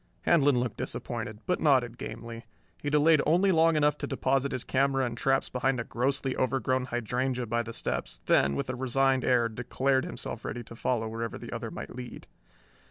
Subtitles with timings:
[0.23, 2.47] Handlon looked disappointed, but nodded gamely.
[2.81, 6.85] He delayed only long enough to deposit his camera and traps behind a grossly overgrown
[6.85, 11.37] hydrangea by the steps, then, with a resigned air, declared himself ready to follow wherever
[11.37, 12.25] the other might lead.